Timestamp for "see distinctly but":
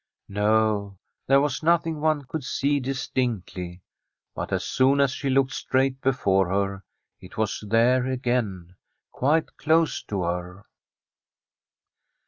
2.43-4.51